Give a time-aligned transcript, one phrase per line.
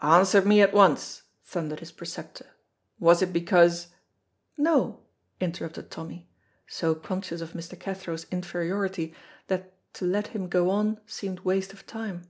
[0.00, 2.46] "Answer me at once," thundered his preceptor.
[2.98, 3.88] "Was it because"
[4.56, 5.00] "No,"
[5.38, 6.30] interrupted Tommy,
[6.66, 7.78] so conscious of Mr.
[7.78, 9.12] Cathro's inferiority
[9.48, 12.22] that to let him go on seemed waste of time.